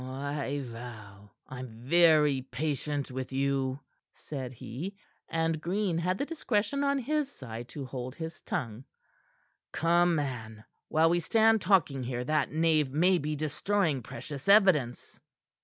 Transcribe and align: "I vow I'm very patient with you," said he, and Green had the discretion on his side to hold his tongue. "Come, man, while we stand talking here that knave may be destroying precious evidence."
"I 0.03 0.61
vow 0.65 1.29
I'm 1.47 1.67
very 1.83 2.41
patient 2.41 3.11
with 3.11 3.31
you," 3.31 3.81
said 4.15 4.51
he, 4.53 4.95
and 5.29 5.61
Green 5.61 5.99
had 5.99 6.17
the 6.17 6.25
discretion 6.25 6.83
on 6.83 6.97
his 6.97 7.31
side 7.31 7.67
to 7.69 7.85
hold 7.85 8.15
his 8.15 8.41
tongue. 8.41 8.85
"Come, 9.71 10.15
man, 10.15 10.63
while 10.87 11.11
we 11.11 11.19
stand 11.19 11.61
talking 11.61 12.01
here 12.01 12.23
that 12.23 12.51
knave 12.51 12.91
may 12.91 13.19
be 13.19 13.35
destroying 13.35 14.01
precious 14.01 14.49
evidence." 14.49 15.19